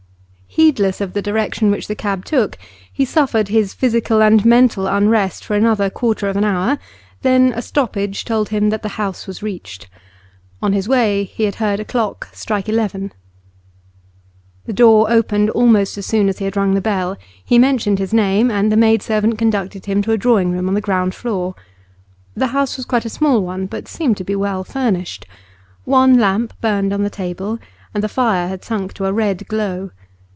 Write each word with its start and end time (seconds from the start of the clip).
Heedless 0.53 0.99
of 0.99 1.13
the 1.13 1.21
direction 1.21 1.71
which 1.71 1.87
the 1.87 1.95
cab 1.95 2.25
took, 2.25 2.57
he 2.91 3.05
suffered 3.05 3.47
his 3.47 3.73
physical 3.73 4.21
and 4.21 4.43
mental 4.43 4.85
unrest 4.85 5.45
for 5.45 5.55
another 5.55 5.89
quarter 5.89 6.27
of 6.27 6.35
an 6.35 6.43
hour, 6.43 6.77
then 7.21 7.53
a 7.53 7.61
stoppage 7.61 8.25
told 8.25 8.49
him 8.49 8.69
that 8.69 8.83
the 8.83 8.89
house 8.99 9.25
was 9.27 9.41
reached. 9.41 9.87
On 10.61 10.73
his 10.73 10.89
way 10.89 11.23
he 11.23 11.45
had 11.45 11.55
heard 11.55 11.79
a 11.79 11.85
clock 11.85 12.27
strike 12.33 12.67
eleven. 12.67 13.13
The 14.65 14.73
door 14.73 15.09
opened 15.09 15.49
almost 15.51 15.97
as 15.97 16.05
soon 16.05 16.27
as 16.27 16.39
he 16.39 16.45
had 16.45 16.57
rung 16.57 16.73
the 16.73 16.81
bell. 16.81 17.15
He 17.45 17.57
mentioned 17.57 17.97
his 17.97 18.13
name, 18.13 18.51
and 18.51 18.69
the 18.69 18.75
maid 18.77 19.01
servant 19.01 19.37
conducted 19.37 19.85
him 19.85 20.01
to 20.01 20.11
a 20.11 20.17
drawing 20.17 20.51
room 20.51 20.67
on 20.67 20.73
the 20.73 20.81
ground 20.81 21.15
floor. 21.15 21.55
The 22.35 22.47
house 22.47 22.75
was 22.75 22.85
quite 22.85 23.05
a 23.05 23.09
small 23.09 23.41
one, 23.41 23.67
but 23.67 23.87
seemed 23.87 24.17
to 24.17 24.25
be 24.25 24.35
well 24.35 24.65
furnished. 24.65 25.25
One 25.85 26.19
lamp 26.19 26.53
burned 26.59 26.91
on 26.91 27.03
the 27.03 27.09
table, 27.09 27.57
and 27.93 28.03
the 28.03 28.09
fire 28.09 28.49
had 28.49 28.65
sunk 28.65 28.91
to 28.95 29.05
a 29.05 29.13
red 29.13 29.47
glow. 29.47 29.91